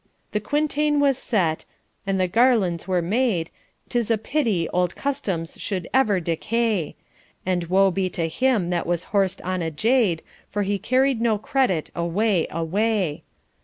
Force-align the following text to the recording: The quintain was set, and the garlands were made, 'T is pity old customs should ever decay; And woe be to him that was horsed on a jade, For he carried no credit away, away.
The 0.31 0.39
quintain 0.39 0.99
was 0.99 1.19
set, 1.19 1.65
and 2.07 2.19
the 2.19 2.27
garlands 2.27 2.87
were 2.87 3.03
made, 3.03 3.51
'T 3.87 3.99
is 3.99 4.11
pity 4.23 4.67
old 4.69 4.95
customs 4.95 5.61
should 5.61 5.87
ever 5.93 6.19
decay; 6.19 6.95
And 7.45 7.65
woe 7.65 7.91
be 7.91 8.09
to 8.09 8.27
him 8.27 8.71
that 8.71 8.87
was 8.87 9.03
horsed 9.13 9.43
on 9.43 9.61
a 9.61 9.69
jade, 9.69 10.23
For 10.49 10.63
he 10.63 10.79
carried 10.79 11.21
no 11.21 11.37
credit 11.37 11.91
away, 11.93 12.47
away. 12.49 13.21